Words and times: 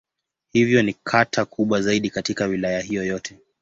Hivyo 0.53 0.81
ni 0.83 0.93
kata 1.03 1.45
kubwa 1.45 1.81
zaidi 1.81 2.09
katika 2.09 2.45
Wilaya 2.45 2.81
hiyo 2.81 3.03
yote. 3.05 3.37